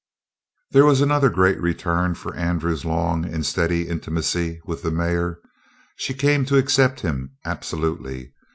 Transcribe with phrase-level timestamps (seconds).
[0.71, 5.37] There was another great return from Andrew's long and steady intimacy with the mare.
[5.95, 8.33] She came to accept him absolutely.